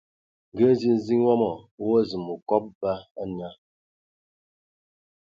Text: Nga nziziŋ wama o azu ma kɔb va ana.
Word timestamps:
Nga 0.51 0.65
nziziŋ 0.91 1.21
wama 1.27 1.51
o 1.81 1.85
azu 1.97 2.17
ma 2.25 2.33
kɔb 2.49 2.65
va 2.79 2.93
ana. 3.21 3.47